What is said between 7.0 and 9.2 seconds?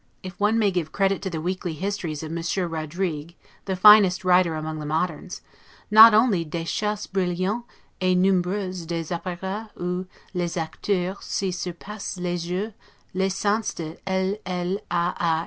brillantes et nombreuses des